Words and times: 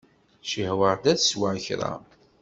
Cihwaɣ-d 0.49 1.05
ad 1.11 1.19
sweɣ 1.21 1.55
kra. 1.65 1.91